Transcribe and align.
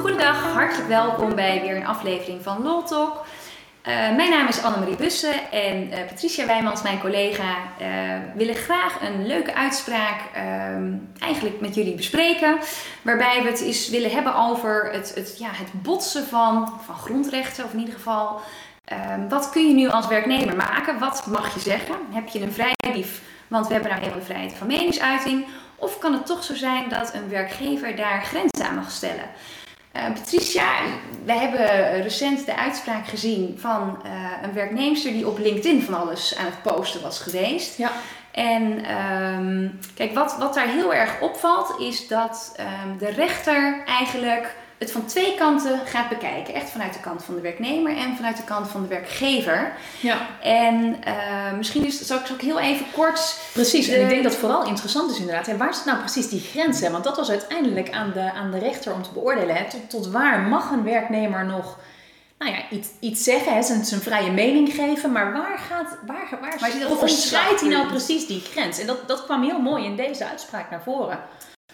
Goedendag, 0.00 0.52
hartelijk 0.52 0.88
welkom 0.88 1.34
bij 1.34 1.60
weer 1.60 1.76
een 1.76 1.86
aflevering 1.86 2.42
van 2.42 2.62
LOL 2.62 2.82
Talk. 2.82 3.16
Uh, 3.16 4.16
mijn 4.16 4.30
naam 4.30 4.48
is 4.48 4.62
Annemarie 4.62 4.96
Bussen 4.96 5.50
en 5.50 5.88
uh, 5.88 6.04
Patricia 6.06 6.46
Wijmans, 6.46 6.82
mijn 6.82 7.00
collega, 7.00 7.56
uh, 7.80 7.86
willen 8.34 8.54
graag 8.54 9.00
een 9.00 9.26
leuke 9.26 9.54
uitspraak 9.54 10.20
ehm, 10.34 10.92
eigenlijk 11.18 11.60
met 11.60 11.74
jullie 11.74 11.94
bespreken. 11.94 12.58
Waarbij 13.02 13.42
we 13.42 13.48
het 13.48 13.60
eens 13.60 13.88
willen 13.88 14.10
hebben 14.10 14.34
over 14.34 14.90
het, 14.92 15.14
het, 15.14 15.38
ja, 15.38 15.48
het 15.52 15.82
botsen 15.82 16.26
van, 16.26 16.80
van 16.84 16.94
grondrechten, 16.94 17.64
of 17.64 17.72
in 17.72 17.78
ieder 17.78 17.94
geval 17.94 18.40
ehm, 18.84 19.28
wat 19.28 19.50
kun 19.50 19.68
je 19.68 19.74
nu 19.74 19.88
als 19.88 20.08
werknemer 20.08 20.56
maken? 20.56 20.98
Wat 20.98 21.26
mag 21.26 21.54
je 21.54 21.60
zeggen? 21.60 21.94
Heb 22.10 22.28
je 22.28 22.40
een 22.40 22.52
vrijbrief? 22.52 23.25
Want 23.48 23.66
we 23.66 23.72
hebben 23.72 23.90
nou 23.90 24.02
helemaal 24.02 24.24
de 24.24 24.32
vrijheid 24.32 24.54
van 24.54 24.66
meningsuiting. 24.66 25.46
Of 25.76 25.98
kan 25.98 26.12
het 26.12 26.26
toch 26.26 26.44
zo 26.44 26.54
zijn 26.54 26.88
dat 26.88 27.14
een 27.14 27.28
werkgever 27.28 27.96
daar 27.96 28.24
grenzen 28.24 28.68
aan 28.68 28.74
mag 28.74 28.90
stellen? 28.90 29.24
Uh, 29.96 30.04
Patricia, 30.12 30.68
we 31.24 31.32
hebben 31.32 32.02
recent 32.02 32.46
de 32.46 32.56
uitspraak 32.56 33.06
gezien 33.06 33.58
van 33.58 34.02
uh, 34.06 34.12
een 34.42 34.52
werknemster 34.52 35.12
die 35.12 35.28
op 35.28 35.38
LinkedIn 35.38 35.82
van 35.82 35.94
alles 35.94 36.36
aan 36.36 36.44
het 36.44 36.62
posten 36.62 37.02
was 37.02 37.20
geweest. 37.20 37.76
Ja. 37.78 37.90
En 38.30 38.92
um, 38.96 39.80
kijk, 39.94 40.14
wat, 40.14 40.36
wat 40.38 40.54
daar 40.54 40.68
heel 40.68 40.94
erg 40.94 41.20
opvalt 41.20 41.80
is 41.80 42.08
dat 42.08 42.56
um, 42.60 42.98
de 42.98 43.10
rechter 43.10 43.82
eigenlijk 43.86 44.54
het 44.78 44.92
van 44.92 45.06
twee 45.06 45.34
kanten 45.34 45.80
gaat 45.86 46.08
bekijken. 46.08 46.54
Echt 46.54 46.70
vanuit 46.70 46.92
de 46.92 47.00
kant 47.00 47.24
van 47.24 47.34
de 47.34 47.40
werknemer 47.40 47.96
en 47.96 48.16
vanuit 48.16 48.36
de 48.36 48.44
kant 48.44 48.68
van 48.68 48.82
de 48.82 48.88
werkgever. 48.88 49.72
Ja. 50.00 50.26
En 50.42 50.96
uh, 51.06 51.52
misschien 51.56 51.84
is, 51.84 52.00
zal, 52.00 52.18
ik, 52.18 52.28
ik 52.28 52.40
heel 52.40 52.60
even 52.60 52.86
kort... 52.92 53.38
Precies, 53.52 53.86
de... 53.86 53.94
en 53.94 54.02
ik 54.02 54.08
denk 54.08 54.22
dat 54.22 54.32
het 54.32 54.40
vooral 54.40 54.66
interessant 54.66 55.10
is 55.10 55.18
inderdaad. 55.18 55.48
En 55.48 55.58
waar 55.58 55.74
zit 55.74 55.84
nou 55.84 55.98
precies 55.98 56.28
die 56.28 56.40
grens? 56.40 56.80
Hè? 56.80 56.90
Want 56.90 57.04
dat 57.04 57.16
was 57.16 57.30
uiteindelijk 57.30 57.90
aan 57.90 58.12
de, 58.12 58.32
aan 58.32 58.50
de 58.50 58.58
rechter 58.58 58.94
om 58.94 59.02
te 59.02 59.12
beoordelen. 59.12 59.56
Hè? 59.56 59.64
Tot, 59.70 59.90
tot 59.90 60.10
waar 60.10 60.40
mag 60.40 60.70
een 60.70 60.84
werknemer 60.84 61.44
nog 61.44 61.78
nou 62.38 62.52
ja, 62.52 62.58
iets, 62.70 62.88
iets 63.00 63.24
zeggen, 63.24 63.54
hè, 63.54 63.62
zijn, 63.62 63.84
zijn 63.84 64.00
vrije 64.00 64.30
mening 64.30 64.74
geven, 64.74 65.12
maar 65.12 65.32
waar 65.32 65.58
gaat, 65.58 65.96
waar, 66.06 66.38
waar, 66.40 66.56
waar 66.58 66.90
overschrijdt 66.90 67.60
hij 67.60 67.68
nou 67.68 67.86
precies 67.86 68.26
die 68.26 68.40
grens? 68.40 68.78
En 68.78 68.86
dat, 68.86 69.08
dat 69.08 69.24
kwam 69.24 69.42
heel 69.42 69.60
mooi 69.60 69.84
in 69.84 69.96
deze 69.96 70.26
uitspraak 70.26 70.70
naar 70.70 70.82
voren. 70.82 71.18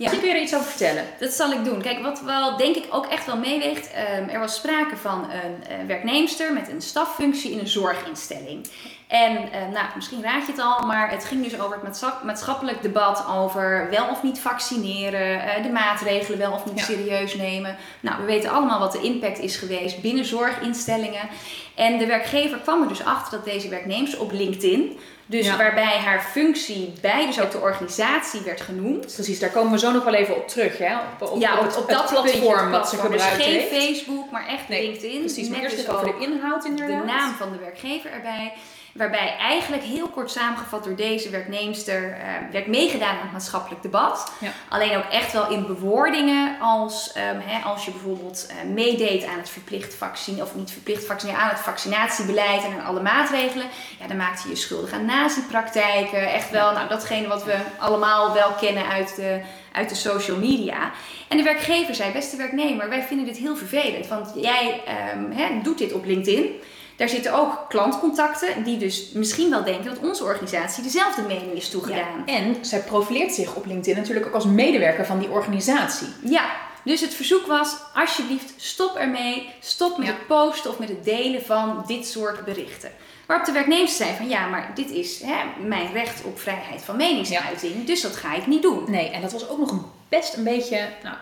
Ja. 0.03 0.09
Misschien 0.09 0.29
kun 0.29 0.29
je 0.29 0.37
er 0.37 0.49
iets 0.49 0.55
over 0.55 0.71
vertellen. 0.71 1.05
Dat 1.19 1.33
zal 1.33 1.53
ik 1.53 1.65
doen. 1.65 1.83
Kijk, 1.83 2.03
wat 2.03 2.21
wel 2.21 2.57
denk 2.57 2.77
ik 2.77 2.87
ook 2.91 3.07
echt 3.07 3.27
wel 3.27 3.37
meeweegt. 3.37 3.91
Um, 4.19 4.29
er 4.29 4.39
was 4.39 4.55
sprake 4.55 4.97
van 4.97 5.31
een, 5.31 5.79
een 5.81 5.87
werknemster 5.87 6.53
met 6.53 6.69
een 6.69 6.83
staffunctie 6.83 7.51
in 7.51 7.59
een 7.59 7.69
zorginstelling. 7.69 8.67
En 9.13 9.33
uh, 9.33 9.73
nou, 9.73 9.87
misschien 9.95 10.23
raad 10.23 10.47
je 10.47 10.53
het 10.53 10.61
al, 10.61 10.87
maar 10.87 11.11
het 11.11 11.25
ging 11.25 11.43
dus 11.43 11.61
over 11.61 11.79
het 11.83 12.23
maatschappelijk 12.25 12.83
debat 12.83 13.25
over 13.29 13.87
wel 13.91 14.09
of 14.09 14.23
niet 14.23 14.41
vaccineren, 14.41 15.37
uh, 15.37 15.63
de 15.63 15.69
maatregelen 15.69 16.39
wel 16.39 16.53
of 16.53 16.65
niet 16.65 16.79
ja. 16.79 16.85
serieus 16.85 17.35
nemen. 17.35 17.77
Nou, 18.01 18.21
we 18.21 18.25
weten 18.25 18.51
allemaal 18.51 18.79
wat 18.79 18.93
de 18.93 19.01
impact 19.01 19.39
is 19.39 19.57
geweest 19.57 20.01
binnen 20.01 20.25
zorginstellingen. 20.25 21.29
En 21.75 21.99
de 21.99 22.07
werkgever 22.07 22.59
kwam 22.59 22.83
er 22.83 22.89
dus 22.89 23.05
achter 23.05 23.39
dat 23.39 23.45
deze 23.45 23.69
werknemers 23.69 24.17
op 24.17 24.33
LinkedIn 24.33 24.99
dus 25.27 25.47
ja. 25.47 25.57
waarbij 25.57 25.97
haar 25.97 26.21
functie 26.21 26.93
bij 27.01 27.27
dus 27.27 27.41
ook 27.41 27.51
de 27.51 27.61
organisatie 27.61 28.41
werd 28.41 28.61
genoemd. 28.61 29.15
Precies, 29.15 29.39
daar 29.39 29.51
komen 29.51 29.73
we 29.73 29.79
zo 29.79 29.93
nog 29.93 30.05
wel 30.05 30.15
even 30.15 30.37
op 30.37 30.49
terug. 30.49 30.79
Hè? 30.79 30.95
Op, 30.95 31.31
op, 31.31 31.41
ja, 31.41 31.59
op, 31.59 31.67
op, 31.67 31.77
op 31.77 31.89
dat 31.89 32.11
platform 32.11 32.71
wat 32.71 32.89
ze 32.89 32.97
gebruikt 32.97 33.37
Dus 33.37 33.45
geen 33.45 33.55
heeft. 33.55 33.85
Facebook, 33.85 34.31
maar 34.31 34.47
echt 34.47 34.69
nee, 34.69 34.83
LinkedIn. 34.83 35.19
Precies, 35.19 35.49
maar 35.49 35.61
eerst 35.61 35.77
dus 35.77 35.89
over 35.89 36.07
de 36.07 36.27
inhoud 36.27 36.65
inderdaad. 36.65 37.01
De 37.01 37.07
naam 37.07 37.35
van 37.35 37.53
de 37.53 37.59
werkgever 37.59 38.11
erbij. 38.11 38.53
Waarbij 38.93 39.37
eigenlijk 39.39 39.83
heel 39.83 40.09
kort 40.09 40.31
samengevat 40.31 40.85
door 40.85 40.97
deze 40.97 41.31
werknemster 41.31 42.03
uh, 42.03 42.17
werd 42.53 42.67
meegedaan 42.67 43.15
aan 43.15 43.23
het 43.23 43.33
maatschappelijk 43.33 43.83
debat. 43.83 44.33
Ja. 44.41 44.51
Alleen 44.69 44.97
ook 44.97 45.11
echt 45.11 45.33
wel 45.33 45.51
in 45.51 45.67
bewoordingen 45.67 46.61
als 46.61 47.13
um, 47.17 47.41
hè, 47.45 47.65
als 47.65 47.85
je 47.85 47.91
bijvoorbeeld 47.91 48.47
uh, 48.51 48.73
meedeed 48.73 49.25
aan 49.25 49.39
het 49.39 49.51
verplicht 49.51 49.95
vaccin, 49.95 50.43
of 50.43 50.55
niet 50.55 50.71
verplicht 50.71 51.05
vaccineren, 51.05 51.41
aan 51.41 51.49
het 51.49 51.59
vaccinatiebeleid 51.59 52.65
en 52.65 52.73
aan 52.73 52.85
alle 52.85 53.03
maatregelen. 53.03 53.67
Ja, 54.01 54.07
dan 54.07 54.17
maakte 54.17 54.43
je 54.43 54.49
je 54.49 54.61
schuldig 54.61 54.93
aan 54.93 55.05
nazi-praktijken. 55.05 56.33
Echt 56.33 56.51
wel, 56.51 56.73
nou 56.73 56.89
datgene 56.89 57.29
wat 57.29 57.45
we 57.45 57.57
allemaal 57.79 58.33
wel 58.33 58.51
kennen 58.51 58.89
uit 58.89 59.17
de, 59.17 59.41
uit 59.73 59.89
de 59.89 59.95
social 59.95 60.37
media. 60.37 60.91
En 61.29 61.37
de 61.37 61.43
werkgever 61.43 61.95
zei, 61.95 62.13
beste 62.13 62.37
werknemer, 62.37 62.89
wij 62.89 63.03
vinden 63.03 63.27
dit 63.27 63.37
heel 63.37 63.57
vervelend. 63.57 64.07
Want 64.07 64.33
jij 64.35 64.83
um, 65.15 65.31
hè, 65.31 65.61
doet 65.63 65.79
dit 65.79 65.93
op 65.93 66.05
LinkedIn. 66.05 66.61
Daar 67.03 67.11
zitten 67.11 67.35
ook 67.35 67.65
klantcontacten 67.69 68.65
die 68.65 68.79
dus 68.79 69.11
misschien 69.11 69.51
wel 69.51 69.65
denken 69.65 69.95
dat 69.95 70.09
onze 70.09 70.25
organisatie 70.25 70.83
dezelfde 70.83 71.23
mening 71.23 71.53
is 71.53 71.69
toegedaan. 71.69 72.23
Ja, 72.27 72.35
en 72.35 72.65
zij 72.65 72.81
profileert 72.81 73.33
zich 73.33 73.55
op 73.55 73.67
LinkedIn 73.67 73.97
natuurlijk 73.97 74.27
ook 74.27 74.35
als 74.35 74.45
medewerker 74.45 75.07
van 75.07 75.19
die 75.19 75.31
organisatie. 75.31 76.07
Ja, 76.25 76.51
dus 76.85 77.01
het 77.01 77.15
verzoek 77.15 77.47
was: 77.47 77.77
alsjeblieft, 77.95 78.53
stop 78.57 78.97
ermee. 78.97 79.49
Stop 79.61 79.99
met 79.99 80.07
ja. 80.07 80.13
het 80.13 80.27
posten 80.27 80.71
of 80.71 80.79
met 80.79 80.89
het 80.89 81.05
delen 81.05 81.43
van 81.43 81.85
dit 81.87 82.07
soort 82.07 82.45
berichten. 82.45 82.91
Waarop 83.27 83.47
de 83.47 83.53
werknemers 83.53 83.97
zei 83.97 84.11
van 84.17 84.29
ja, 84.29 84.49
maar 84.49 84.73
dit 84.75 84.91
is 84.91 85.23
hè, 85.23 85.67
mijn 85.67 85.93
recht 85.93 86.25
op 86.25 86.39
vrijheid 86.39 86.83
van 86.83 86.97
meningsuiting, 86.97 87.75
ja. 87.75 87.85
dus 87.85 88.01
dat 88.01 88.17
ga 88.17 88.35
ik 88.35 88.47
niet 88.47 88.63
doen. 88.63 88.85
Nee, 88.87 89.11
en 89.11 89.21
dat 89.21 89.33
was 89.33 89.49
ook 89.49 89.59
nog 89.59 89.71
een 89.71 89.85
best 90.09 90.37
een 90.37 90.45
beetje. 90.45 90.89
Nou, 91.03 91.17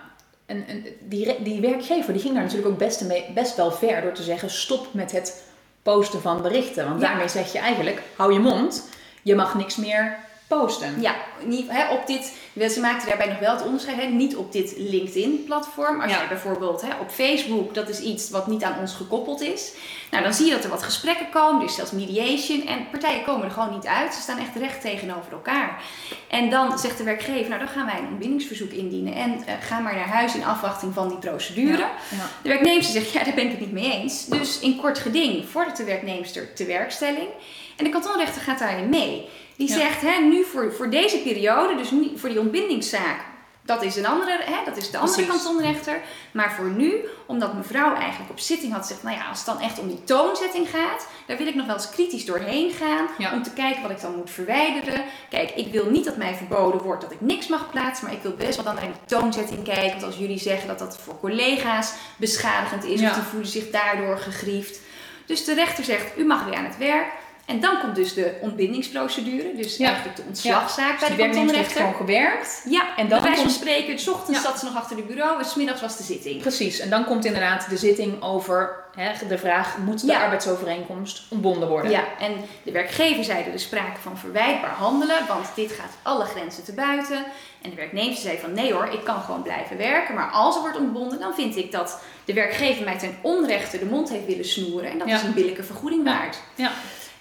een, 0.46 0.64
een, 0.68 0.86
die, 1.00 1.42
die 1.42 1.60
werkgever 1.60 2.12
die 2.12 2.22
ging 2.22 2.34
daar 2.34 2.42
natuurlijk 2.42 2.68
ook 2.68 2.78
best, 2.78 3.00
een, 3.00 3.22
best 3.34 3.56
wel 3.56 3.72
ver 3.72 4.02
door 4.02 4.12
te 4.12 4.22
zeggen: 4.22 4.50
stop 4.50 4.94
met 4.94 5.12
het 5.12 5.48
posten 5.82 6.20
van 6.20 6.42
berichten. 6.42 6.88
Want 6.88 7.00
daarmee 7.00 7.28
zeg 7.28 7.52
je 7.52 7.58
eigenlijk, 7.58 8.02
hou 8.16 8.32
je 8.32 8.38
mond, 8.38 8.88
je 9.22 9.34
mag 9.34 9.54
niks 9.54 9.76
meer 9.76 10.18
posten. 10.58 11.00
Ja, 11.00 11.14
niet, 11.44 11.68
hè, 11.68 11.92
op 11.92 12.06
dit, 12.06 12.32
ze 12.72 12.80
maakten 12.80 13.08
daarbij 13.08 13.28
nog 13.28 13.38
wel 13.38 13.54
het 13.54 13.64
onderscheid, 13.64 13.96
hè, 13.96 14.06
niet 14.06 14.36
op 14.36 14.52
dit 14.52 14.74
LinkedIn-platform. 14.76 16.00
Als 16.00 16.12
ja. 16.12 16.22
je 16.22 16.28
bijvoorbeeld 16.28 16.82
hè, 16.82 16.88
op 17.00 17.10
Facebook, 17.10 17.74
dat 17.74 17.88
is 17.88 18.00
iets 18.00 18.30
wat 18.30 18.46
niet 18.46 18.62
aan 18.62 18.78
ons 18.80 18.94
gekoppeld 18.94 19.40
is. 19.40 19.72
Nou, 20.10 20.22
dan 20.22 20.34
zie 20.34 20.46
je 20.46 20.52
dat 20.52 20.64
er 20.64 20.70
wat 20.70 20.82
gesprekken 20.82 21.30
komen, 21.30 21.60
dus 21.60 21.74
zelfs 21.74 21.90
mediation. 21.90 22.66
En 22.66 22.90
partijen 22.90 23.24
komen 23.24 23.44
er 23.44 23.50
gewoon 23.50 23.74
niet 23.74 23.86
uit. 23.86 24.14
Ze 24.14 24.20
staan 24.20 24.38
echt 24.38 24.56
recht 24.56 24.80
tegenover 24.80 25.32
elkaar. 25.32 25.82
En 26.28 26.50
dan 26.50 26.78
zegt 26.78 26.98
de 26.98 27.04
werkgever, 27.04 27.48
nou 27.48 27.60
dan 27.60 27.68
gaan 27.68 27.86
wij 27.86 27.98
een 27.98 28.08
ontbindingsverzoek 28.08 28.70
indienen. 28.70 29.14
En 29.14 29.30
uh, 29.30 29.54
ga 29.60 29.78
maar 29.78 29.94
naar 29.94 30.08
huis 30.08 30.34
in 30.34 30.44
afwachting 30.44 30.94
van 30.94 31.08
die 31.08 31.18
procedure. 31.18 31.78
Ja. 31.78 31.90
Ja. 32.10 32.28
De 32.42 32.48
werknemer 32.48 32.82
zegt, 32.82 33.12
ja 33.12 33.24
daar 33.24 33.34
ben 33.34 33.44
ik 33.44 33.50
het 33.50 33.60
niet 33.60 33.72
mee 33.72 33.92
eens. 33.92 34.26
Dus 34.26 34.58
in 34.58 34.76
kort 34.76 34.98
geding 34.98 35.48
vordert 35.48 35.76
de 35.76 35.84
werknemster 35.84 36.54
te 36.54 36.64
werkstelling. 36.64 37.28
En 37.76 37.84
de 37.84 37.90
kantonrechter 37.90 38.42
gaat 38.42 38.58
daarin 38.58 38.88
mee. 38.88 39.28
Die 39.60 39.68
ja. 39.68 39.74
zegt, 39.74 40.00
hè, 40.00 40.20
nu 40.20 40.44
voor, 40.44 40.72
voor 40.72 40.90
deze 40.90 41.18
periode, 41.18 41.76
dus 41.76 41.92
voor 42.16 42.28
die 42.28 42.40
ontbindingszaak, 42.40 43.20
dat 43.62 43.82
is, 43.82 43.96
een 43.96 44.06
andere, 44.06 44.38
hè, 44.44 44.64
dat 44.64 44.76
is 44.76 44.90
de 44.90 44.98
andere 44.98 45.24
Precies. 45.24 45.42
kantonrechter. 45.42 46.00
Maar 46.32 46.52
voor 46.52 46.68
nu, 46.70 46.94
omdat 47.26 47.54
mevrouw 47.54 47.94
eigenlijk 47.94 48.30
op 48.30 48.38
zitting 48.38 48.72
had 48.72 48.80
gezegd, 48.82 49.02
nou 49.02 49.16
ja, 49.16 49.28
als 49.28 49.38
het 49.38 49.46
dan 49.46 49.60
echt 49.60 49.78
om 49.78 49.88
die 49.88 50.04
toonzetting 50.04 50.68
gaat, 50.70 51.06
daar 51.26 51.36
wil 51.36 51.46
ik 51.46 51.54
nog 51.54 51.66
wel 51.66 51.74
eens 51.74 51.90
kritisch 51.90 52.24
doorheen 52.24 52.70
gaan. 52.70 53.06
Ja. 53.18 53.32
Om 53.32 53.42
te 53.42 53.52
kijken 53.52 53.82
wat 53.82 53.90
ik 53.90 54.00
dan 54.00 54.16
moet 54.16 54.30
verwijderen. 54.30 55.04
Kijk, 55.30 55.50
ik 55.50 55.72
wil 55.72 55.90
niet 55.90 56.04
dat 56.04 56.16
mij 56.16 56.34
verboden 56.34 56.82
wordt 56.82 57.02
dat 57.02 57.12
ik 57.12 57.20
niks 57.20 57.46
mag 57.48 57.70
plaatsen, 57.70 58.06
maar 58.06 58.14
ik 58.14 58.22
wil 58.22 58.34
best 58.36 58.56
wel 58.56 58.64
dan 58.64 58.74
naar 58.74 58.84
die 58.84 59.18
toonzetting 59.18 59.64
kijken. 59.64 59.90
Want 59.90 60.02
als 60.02 60.16
jullie 60.16 60.38
zeggen 60.38 60.68
dat 60.68 60.78
dat 60.78 60.98
voor 61.04 61.20
collega's 61.20 61.92
beschadigend 62.16 62.84
is, 62.84 63.00
Ja. 63.00 63.08
of 63.08 63.14
die 63.14 63.24
voelen 63.24 63.48
zich 63.48 63.70
daardoor 63.70 64.18
gegriefd. 64.18 64.80
Dus 65.26 65.44
de 65.44 65.54
rechter 65.54 65.84
zegt, 65.84 66.18
u 66.18 66.24
mag 66.24 66.44
weer 66.44 66.54
aan 66.54 66.64
het 66.64 66.78
werk. 66.78 67.06
En 67.50 67.60
dan 67.60 67.78
komt 67.80 67.94
dus 67.94 68.14
de 68.14 68.32
ontbindingsprocedure, 68.40 69.52
dus 69.56 69.76
Ja. 69.76 69.86
eigenlijk 69.86 70.16
de 70.16 70.22
ontslagzaak 70.28 70.98
Dus 71.00 71.08
bij 71.08 71.16
die 71.16 71.26
de 71.28 71.34
kantonrechter. 71.34 71.76
gewoon 71.80 71.94
gewerkt. 71.94 72.62
Ja, 72.68 72.80
En 72.96 73.08
dan 73.08 73.08
bij 73.08 73.20
wijze 73.20 73.34
van 73.34 73.44
komt- 73.44 73.52
spreken, 73.54 73.98
s 73.98 74.08
ochtends 74.08 74.42
Ja. 74.42 74.48
zat 74.48 74.58
ze 74.58 74.64
nog 74.64 74.76
achter 74.76 74.96
het 74.96 75.06
bureau 75.06 75.38
en 75.38 75.44
smiddags 75.44 75.80
was 75.80 75.96
de 75.96 76.02
zitting. 76.02 76.40
Precies, 76.40 76.78
en 76.78 76.90
dan 76.90 77.04
komt 77.04 77.24
inderdaad 77.24 77.66
de 77.70 77.76
zitting 77.76 78.22
over 78.22 78.78
hè, 78.94 79.26
de 79.28 79.38
vraag, 79.38 79.78
moet 79.78 80.00
de 80.00 80.06
Ja. 80.06 80.22
arbeidsovereenkomst 80.22 81.22
ontbonden 81.28 81.68
worden? 81.68 81.90
Ja, 81.90 82.04
en 82.20 82.32
de 82.62 82.72
werkgever 82.72 83.24
zei 83.24 83.44
er 83.52 83.58
sprake 83.60 84.00
van 84.00 84.18
verwijtbaar 84.18 84.70
handelen, 84.70 85.26
want 85.28 85.46
dit 85.54 85.72
gaat 85.72 85.92
alle 86.02 86.24
grenzen 86.24 86.64
te 86.64 86.72
buiten. 86.72 87.24
En 87.62 87.70
de 87.70 87.76
werknemer 87.76 88.16
zei 88.16 88.38
van 88.38 88.52
nee 88.52 88.72
hoor, 88.72 88.88
ik 88.92 89.04
kan 89.04 89.20
gewoon 89.20 89.42
blijven 89.42 89.76
werken, 89.76 90.14
maar 90.14 90.30
als 90.30 90.54
er 90.54 90.60
wordt 90.60 90.76
ontbonden, 90.78 91.18
dan 91.20 91.34
vind 91.34 91.56
ik 91.56 91.72
dat 91.72 92.00
de 92.24 92.32
werkgever 92.32 92.84
mij 92.84 92.98
ten 92.98 93.16
onrechte 93.22 93.78
de 93.78 93.84
mond 93.84 94.08
heeft 94.10 94.26
willen 94.26 94.44
snoeren 94.44 94.90
en 94.90 94.98
dat 94.98 95.08
Ja. 95.08 95.14
is 95.16 95.22
een 95.22 95.34
billijke 95.34 95.62
vergoeding 95.62 96.04
Ja. 96.06 96.18
waard. 96.18 96.38
Ja. 96.54 96.70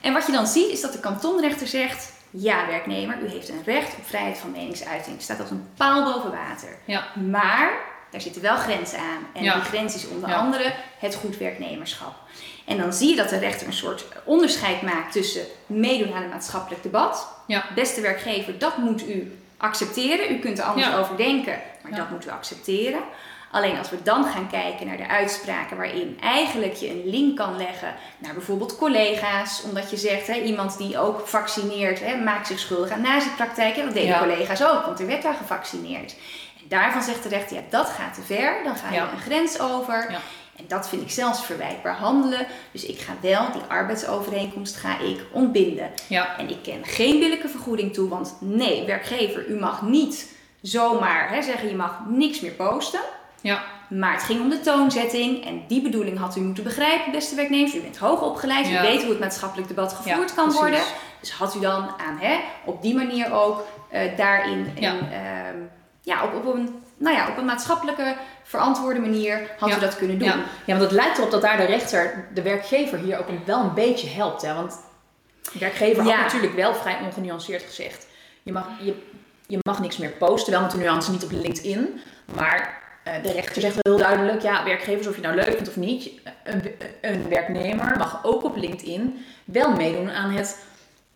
En 0.01 0.13
wat 0.13 0.25
je 0.25 0.31
dan 0.31 0.48
ziet 0.48 0.69
is 0.72 0.81
dat 0.81 0.94
de 0.94 1.00
kantonrechter 1.00 1.68
zegt, 1.68 2.12
ja 2.30 2.68
werknemer, 2.68 3.18
u 3.22 3.28
heeft 3.30 3.50
een 3.50 3.63
recht 3.66 3.96
op 3.98 4.06
vrijheid 4.06 4.38
van 4.38 4.51
meningsuiting. 4.51 5.16
Het 5.16 5.24
staat 5.24 5.40
als 5.40 5.50
een 5.50 5.68
paal 5.78 6.04
boven 6.13 6.31
water. 6.31 6.69
Ja. 6.86 7.04
Maar 7.30 7.72
daar 8.12 8.22
zitten 8.22 8.42
wel 8.42 8.56
grenzen 8.56 9.00
aan. 9.00 9.28
En 9.34 9.44
Ja. 9.44 9.54
die 9.54 9.63
grens 9.63 9.96
is 9.96 10.07
onder 10.07 10.30
Ja. 10.30 10.36
andere 10.36 10.74
het 11.00 11.16
goed 11.16 11.38
werknemerschap. 11.38 12.13
En 12.66 12.78
dan 12.78 12.94
zie 12.94 13.10
je 13.10 13.16
dat 13.16 13.30
de 13.30 13.38
rechter 13.38 13.68
een 13.68 13.74
soort 13.74 14.06
onderscheid 14.24 14.81
maakt 14.81 15.12
tussen 15.12 15.46
meedoen 15.66 16.13
aan 16.13 16.24
een 16.24 16.30
maatschappelijk 16.30 16.84
debat. 16.84 17.28
Ja. 17.48 17.66
Beste 17.75 18.02
werkgever, 18.02 18.60
dat 18.60 18.78
moet 18.78 19.07
u 19.10 19.38
accepteren. 19.57 20.31
U 20.31 20.40
kunt 20.40 20.60
er 20.60 20.66
anders 20.66 20.94
over 20.95 21.18
denken, 21.18 21.62
maar 21.81 21.95
dat 22.00 22.10
moet 22.10 22.25
u 22.25 22.30
accepteren. 22.30 23.00
Alleen 23.51 23.78
als 23.78 23.90
we 23.90 24.04
dan 24.04 24.24
gaan 24.25 24.50
kijken 24.50 24.88
naar 24.88 24.98
de 24.98 25.07
uitspraken 25.07 25.78
waarin 25.78 26.18
eigenlijk 26.22 26.74
je 26.74 26.90
een 26.90 27.01
link 27.10 27.38
kan 27.38 27.57
leggen 27.57 27.94
naar 28.18 28.34
bijvoorbeeld 28.34 28.78
collega's, 28.78 29.63
omdat 29.63 29.90
je 29.90 29.98
zegt, 29.98 30.28
hè, 30.28 30.34
iemand 30.42 30.78
die 30.78 31.00
ook 31.00 31.28
vaccineert, 31.28 32.00
hè, 32.00 32.16
maakt 32.18 32.48
zich 32.48 32.60
schuldig 32.60 32.92
aan 32.92 33.01
nazi-praktijken. 33.01 33.86
Dat 33.86 33.94
deden 33.94 34.10
Ja. 34.10 34.19
collega's 34.19 34.63
ook, 34.63 34.86
want 34.86 35.00
er 35.00 35.07
werd 35.07 35.22
daar 35.24 35.34
gevaccineerd. 35.34 36.16
En 36.62 36.66
daarvan 36.68 37.01
zegt 37.04 37.24
de 37.24 37.30
rechter, 37.30 37.56
ja, 37.56 37.62
dat 37.69 37.88
gaat 37.90 38.13
te 38.13 38.22
ver, 38.22 38.63
dan 38.63 38.75
ga 38.75 38.90
je 38.90 38.96
Ja. 38.96 39.12
een 39.12 39.19
grens 39.19 39.60
over. 39.60 40.12
Ja. 40.12 40.19
En 40.57 40.66
dat 40.68 40.90
vind 40.90 41.02
ik 41.02 41.12
zelfs 41.12 41.45
verwijtbaar 41.45 41.95
handelen. 41.95 42.48
Dus 42.72 42.86
ik 42.86 43.00
ga 43.00 43.13
wel 43.22 43.52
die 43.52 43.62
arbeidsovereenkomst 43.68 44.75
ga 44.75 45.00
ik 45.00 45.22
ontbinden. 45.31 45.92
Ja. 46.07 46.38
En 46.38 46.50
ik 46.50 46.63
ken 46.63 46.86
geen 46.86 47.19
billijke 47.19 47.50
vergoeding 47.50 47.94
toe, 47.94 48.10
want 48.10 48.36
nee, 48.40 48.86
werkgever, 48.86 49.48
u 49.48 49.60
mag 49.60 49.81
niet 49.81 50.34
zomaar 50.62 51.30
hè, 51.30 51.42
zeggen 51.42 51.69
je 51.69 51.75
mag 51.75 52.00
niks 52.07 52.40
meer 52.40 52.52
posten. 52.52 53.00
Ja. 53.41 53.63
Maar 53.89 54.13
het 54.13 54.24
ging 54.24 54.41
om 54.41 54.50
de 54.50 54.59
toonzetting 54.59 55.45
en 55.45 55.63
die 55.68 55.81
bedoeling 55.81 56.18
had 56.19 56.36
u 56.36 56.41
moeten 56.41 56.63
begrijpen, 56.63 57.12
beste 57.12 57.36
werknemers. 57.36 57.75
U 57.75 57.81
bent 57.81 57.97
hoog 57.97 58.21
opgeleid, 58.21 58.68
u 58.68 58.71
Ja. 58.71 58.81
weet 58.81 59.01
hoe 59.01 59.09
het 59.09 59.19
maatschappelijk 59.19 59.68
debat 59.68 59.94
gevoerd 59.94 60.30
Ja, 60.30 60.36
kan 60.36 60.44
precies. 60.44 60.59
worden. 60.62 60.80
Dus 61.19 61.31
had 61.31 61.56
u 61.56 61.59
dan 61.59 61.89
aan 61.97 62.18
hè, 62.19 62.39
op 62.65 62.81
die 62.81 62.95
manier 62.95 63.33
ook 63.33 63.65
eh, 63.89 64.18
daarin 64.18 64.71
Ja. 64.80 64.95
ehm, 65.12 65.57
ja, 66.01 66.24
op, 66.24 66.33
op, 66.36 66.53
een, 66.56 66.83
nou 66.97 67.15
ja, 67.15 67.30
op 67.30 67.38
een 67.38 67.45
maatschappelijke 67.45 68.15
verantwoorde 68.44 69.00
manier 69.00 69.50
had 69.59 69.69
Ja. 69.69 69.77
u 69.77 69.80
dat 69.80 69.95
kunnen 69.97 70.19
doen. 70.19 70.27
Ja. 70.27 70.35
ja, 70.65 70.77
want 70.77 70.81
het 70.81 70.92
lijkt 70.92 71.18
erop 71.18 71.31
dat 71.31 71.42
daar 71.42 71.57
de 71.57 71.65
rechter, 71.65 72.27
de 72.33 72.42
werkgever 72.42 72.97
hier 72.97 73.19
ook 73.19 73.27
een, 73.27 73.42
wel 73.45 73.59
een 73.59 73.74
beetje 73.74 74.07
helpt. 74.09 74.42
Hè? 74.42 74.53
Want 74.53 74.80
de 75.53 75.59
werkgever 75.59 76.06
Ja. 76.06 76.15
had 76.15 76.24
natuurlijk 76.25 76.56
wel 76.56 76.74
vrij 76.75 76.97
ongenuanceerd 77.06 77.63
gezegd. 77.63 78.07
Je 78.44 78.51
mag, 78.51 78.68
je, 78.81 78.95
je 79.47 79.57
mag 79.62 79.80
niks 79.80 79.97
meer 79.97 80.09
posten, 80.09 80.51
wel 80.53 80.62
met 80.62 80.71
de 80.71 80.77
nuance 80.77 81.12
niet 81.12 81.24
op 81.24 81.31
LinkedIn. 81.31 82.01
Maar 82.35 82.79
de 83.04 83.31
rechter 83.31 83.62
zegt 83.62 83.75
wel 83.80 83.96
heel 83.96 84.06
duidelijk, 84.06 84.42
ja, 84.42 84.63
werkgevers, 84.63 85.07
of 85.07 85.16
je 85.16 85.22
nou 85.22 85.36
leuk 85.36 85.54
vindt 85.54 85.68
of 85.69 85.75
niet, 85.75 86.10
een, 86.44 86.75
een 87.01 87.30
werknemer 87.30 87.98
mag 87.98 88.19
ook 88.24 88.44
op 88.44 88.56
LinkedIn 88.56 89.25
wel 89.46 89.72
meedoen 89.72 90.12
aan 90.12 90.31
het 90.31 90.57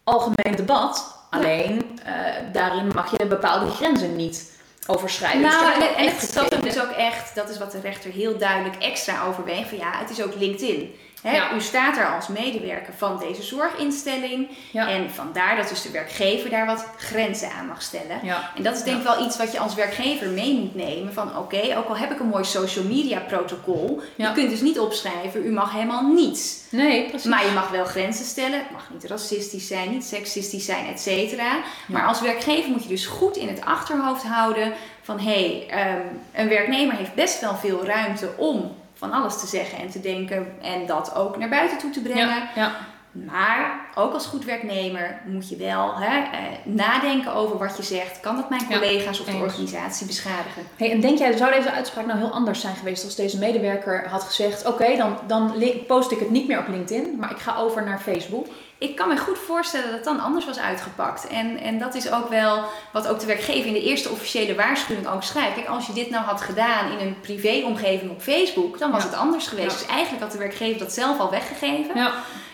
algemeen 0.03 0.55
debat. 0.55 1.21
Alleen 1.29 1.99
eh, 2.03 2.13
daarin 2.51 2.87
mag 2.87 3.17
je 3.17 3.25
bepaalde 3.25 3.71
grenzen 3.71 4.15
niet 4.15 4.51
overschrijden. 4.87 5.41
Dus 5.41 5.51
Nou, 5.51 5.63
daar 5.63 5.75
en, 5.75 5.81
heb 5.81 5.91
ik 5.91 5.97
en 5.97 6.05
echt 6.05 6.21
het 6.21 6.31
zat 6.31 6.49
hem 6.49 6.61
gekeken. 6.61 6.73
dus 6.73 6.83
ook 6.83 6.97
echt, 6.97 7.35
dat 7.35 7.49
is 7.49 7.57
wat 7.57 7.71
de 7.71 7.79
rechter 7.79 8.11
heel 8.11 8.37
duidelijk 8.37 8.75
extra 8.75 9.25
overweegt, 9.25 9.69
van 9.69 9.77
ja, 9.77 9.91
het 9.97 10.09
is 10.09 10.23
ook 10.23 10.35
LinkedIn. 10.35 10.95
Ja. 11.23 11.53
U 11.55 11.61
staat 11.61 11.97
er 11.97 12.15
als 12.15 12.27
medewerker 12.27 12.93
van 12.97 13.19
deze 13.19 13.43
zorginstelling 13.43 14.47
Ja. 14.71 14.87
en 14.89 15.11
vandaar 15.11 15.55
dat 15.55 15.69
dus 15.69 15.81
de 15.81 15.91
werkgever 15.91 16.49
daar 16.49 16.65
wat 16.65 16.85
grenzen 16.97 17.51
aan 17.51 17.67
mag 17.67 17.81
stellen. 17.81 18.19
Ja. 18.23 18.51
En 18.55 18.63
dat 18.63 18.75
is 18.75 18.83
denk 18.83 18.97
ik 18.97 19.03
wel 19.03 19.25
iets 19.25 19.37
wat 19.37 19.51
je 19.51 19.59
als 19.59 19.75
werkgever 19.75 20.27
mee 20.27 20.53
moet 20.59 20.75
nemen. 20.75 21.13
Van 21.13 21.37
oké, 21.37 21.77
ook 21.77 21.87
al 21.87 21.97
heb 21.97 22.11
ik 22.11 22.19
een 22.19 22.27
mooi 22.27 22.43
social 22.43 22.85
media 22.85 23.19
protocol. 23.19 24.01
Je 24.15 24.31
kunt 24.33 24.49
dus 24.49 24.61
niet 24.61 24.79
opschrijven, 24.79 25.45
u 25.45 25.51
mag 25.51 25.71
helemaal 25.73 26.07
niets. 26.13 26.61
Nee, 26.69 27.09
precies. 27.09 27.29
Maar 27.29 27.45
je 27.45 27.51
mag 27.51 27.69
wel 27.69 27.85
grenzen 27.85 28.25
stellen. 28.25 28.59
Het 28.59 28.71
mag 28.71 28.89
niet 28.93 29.03
racistisch 29.05 29.67
zijn, 29.67 29.89
niet 29.89 30.03
seksistisch 30.05 30.65
zijn, 30.65 30.87
et 30.87 30.99
cetera. 30.99 31.57
Maar 31.87 32.05
als 32.05 32.21
werkgever 32.21 32.69
moet 32.71 32.83
je 32.83 32.89
dus 32.89 33.05
goed 33.05 33.37
in 33.37 33.47
het 33.47 33.61
achterhoofd 33.65 34.23
houden 34.23 34.73
van 35.01 35.19
hé, 35.19 35.65
hey, 35.67 35.67
ehm, 35.69 36.01
een 36.33 36.47
werknemer 36.49 36.95
heeft 36.95 37.13
best 37.13 37.39
wel 37.41 37.55
veel 37.55 37.85
ruimte 37.85 38.29
om 38.37 38.75
van 38.93 39.11
alles 39.11 39.39
te 39.39 39.47
zeggen 39.47 39.77
en 39.77 39.89
te 39.89 39.99
denken 39.99 40.47
en 40.61 40.85
dat 40.85 41.15
ook 41.15 41.37
naar 41.37 41.49
buiten 41.49 41.77
toe 41.77 41.89
te 41.91 42.01
brengen. 42.01 42.27
Ja, 42.27 42.49
ja. 42.55 42.71
Maar 43.13 43.85
ook 43.95 44.13
als 44.13 44.25
goed 44.25 44.45
werknemer 44.45 45.21
moet 45.25 45.49
je 45.49 45.55
wel 45.55 45.95
hè, 45.95 46.17
eh, 46.17 46.39
nadenken 46.63 47.33
over 47.33 47.57
wat 47.57 47.77
je 47.77 47.83
zegt. 47.83 48.19
Kan 48.19 48.35
dat 48.35 48.49
mijn 48.49 48.61
Ja, 48.69 48.79
collega's 48.79 49.19
of 49.19 49.25
de 49.25 49.37
organisatie 49.37 50.07
beschadigen? 50.07 50.63
Hey, 50.77 50.91
en 50.91 51.01
denk 51.01 51.17
jij, 51.17 51.37
zou 51.37 51.53
deze 51.53 51.71
uitspraak 51.71 52.05
nou 52.05 52.19
heel 52.19 52.31
anders 52.31 52.61
zijn 52.61 52.75
geweest 52.75 53.05
als 53.05 53.15
deze 53.15 53.37
medewerker 53.37 54.07
had 54.09 54.23
gezegd: 54.23 54.65
Oké, 54.65 54.95
dan, 54.97 55.17
dan 55.27 55.53
post 55.87 56.11
ik 56.11 56.19
het 56.19 56.29
niet 56.29 56.47
meer 56.47 56.59
op 56.59 56.67
LinkedIn, 56.67 57.15
maar 57.19 57.31
ik 57.31 57.37
ga 57.39 57.55
over 57.55 57.83
naar 57.83 57.99
Facebook? 57.99 58.47
Ik 58.83 58.95
kan 58.95 59.07
me 59.07 59.17
goed 59.17 59.37
voorstellen 59.37 59.85
dat 59.85 59.95
het 59.95 60.03
dan 60.03 60.19
anders 60.19 60.45
was 60.45 60.59
uitgepakt. 60.59 61.27
En, 61.27 61.57
en 61.59 61.79
dat 61.79 61.95
is 61.95 62.11
ook 62.11 62.29
wel 62.29 62.63
wat 62.91 63.07
ook 63.07 63.19
de 63.19 63.25
werkgever 63.25 63.65
in 63.67 63.73
de 63.73 63.81
eerste 63.83 64.09
officiële 64.09 64.55
waarschuwing 64.55 65.07
ook 65.07 65.23
schrijft. 65.23 65.53
Kijk, 65.55 65.67
als 65.67 65.87
je 65.87 65.93
dit 65.93 66.09
nou 66.09 66.25
had 66.25 66.41
gedaan 66.41 66.91
in 66.91 67.07
een 67.07 67.19
privéomgeving 67.21 68.11
op 68.11 68.21
Facebook, 68.21 68.79
dan 68.79 68.91
was 68.91 69.03
Ja. 69.03 69.09
het 69.09 69.17
anders 69.17 69.47
geweest. 69.47 69.71
Ja. 69.71 69.77
Dus 69.77 69.87
eigenlijk 69.95 70.23
had 70.23 70.31
de 70.31 70.37
werkgever 70.37 70.79
dat 70.79 70.93
zelf 70.93 71.19
al 71.19 71.29
weggegeven. 71.29 71.95
Ja. 71.95 72.11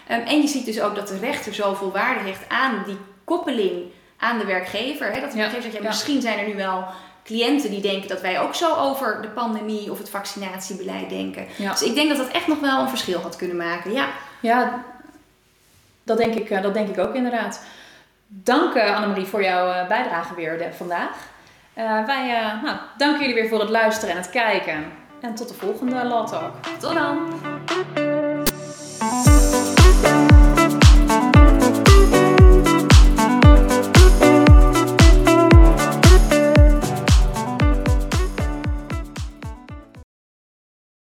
Ehm, 0.07 0.19
en 0.21 0.41
je 0.41 0.47
ziet 0.47 0.65
dus 0.65 0.81
ook 0.81 0.95
dat 0.95 1.07
de 1.07 1.17
rechter 1.19 1.53
zoveel 1.53 1.91
waarde 1.91 2.19
hecht 2.29 2.49
aan 2.49 2.83
die 2.85 2.97
koppeling 3.23 3.83
aan 4.17 4.37
de 4.37 4.45
werkgever. 4.45 5.11
Hè? 5.11 5.21
Dat 5.21 5.31
de 5.31 5.37
werkgever 5.37 5.71
zegt, 5.71 5.83
ja, 5.83 5.87
misschien 5.89 6.21
zijn 6.21 6.39
er 6.39 6.47
nu 6.47 6.55
wel 6.55 6.83
cliënten 7.23 7.69
die 7.69 7.81
denken 7.81 8.09
dat 8.09 8.21
wij 8.21 8.39
ook 8.41 8.55
zo 8.55 8.75
over 8.75 9.21
de 9.21 9.27
pandemie 9.29 9.91
of 9.91 9.97
het 9.97 10.09
vaccinatiebeleid 10.09 11.09
denken. 11.09 11.47
Dus 11.57 11.81
ik 11.83 11.95
denk 11.95 12.09
dat 12.09 12.17
dat 12.17 12.27
echt 12.27 12.47
nog 12.47 12.59
wel 12.59 12.79
een 12.81 12.89
verschil 12.89 13.19
had 13.21 13.35
kunnen 13.35 13.57
maken. 13.57 13.91
Ja. 13.93 14.07
Ja, 14.41 14.83
dat 16.09 16.17
denk 16.17 16.33
ik, 16.33 16.49
eh, 16.49 16.61
dat 16.61 16.73
denk 16.73 16.89
ik 16.89 16.99
ook 16.99 17.13
inderdaad. 17.13 17.65
Dank 18.27 18.73
eh, 18.73 18.95
Annemarie 18.95 19.25
voor 19.25 19.43
jouw 19.43 19.71
eh, 19.71 19.87
bijdrage 19.87 20.35
weer 20.35 20.73
vandaag. 20.77 21.27
Wij 22.05 22.41
nou, 22.63 22.77
danken 22.97 23.19
jullie 23.19 23.41
weer 23.41 23.49
voor 23.49 23.59
het 23.59 23.69
luisteren 23.69 24.15
en 24.15 24.21
het 24.21 24.29
kijken. 24.29 24.85
En 25.21 25.35
tot 25.35 25.47
de 25.47 25.53
volgende 25.53 26.05
Law 26.05 26.27
Talk. 26.27 26.53
Tot 26.79 26.93
dan! 26.93 27.38